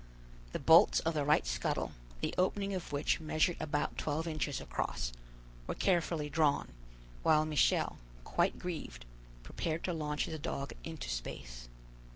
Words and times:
The 0.51 0.57
bolts 0.59 0.99
of 1.01 1.13
the 1.13 1.23
right 1.23 1.45
scuttle, 1.45 1.91
the 2.21 2.33
opening 2.35 2.73
of 2.73 2.91
which 2.91 3.19
measured 3.19 3.57
about 3.59 3.99
twelve 3.99 4.27
inches 4.27 4.59
across, 4.59 5.11
were 5.67 5.75
carefully 5.75 6.27
drawn, 6.27 6.69
while 7.21 7.45
Michel, 7.45 7.99
quite 8.23 8.57
grieved, 8.57 9.05
prepared 9.43 9.83
to 9.83 9.93
launch 9.93 10.25
his 10.25 10.39
dog 10.39 10.73
into 10.83 11.07
space. 11.07 11.69